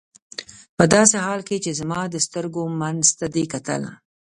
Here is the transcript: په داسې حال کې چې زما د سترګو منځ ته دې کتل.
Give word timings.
په 0.77 0.83
داسې 0.93 1.15
حال 1.25 1.39
کې 1.47 1.57
چې 1.63 1.71
زما 1.79 2.01
د 2.09 2.15
سترګو 2.25 2.63
منځ 2.81 3.03
ته 3.19 3.25
دې 3.35 3.43
کتل. 3.53 3.83